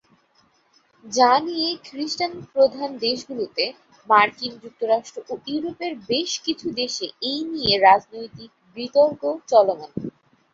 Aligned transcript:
যা 1.05 1.31
নিয়ে 1.47 1.69
খ্রিস্টান 1.85 2.33
প্রধান 2.53 2.89
দেশগুলোতে, 2.97 3.63
মার্কিন 4.07 4.53
যুক্তরাষ্ট্র 4.63 5.19
ও 5.29 5.43
ইউরোপের 5.47 5.93
বেশ 6.09 6.31
কিছু 6.45 6.67
দেশে 6.79 7.07
এই 7.23 7.39
নিয়ে 7.51 7.73
রাজনৈতিক 7.79 8.49
বিতর্ক 8.77 9.21
চলমান। 9.51 9.91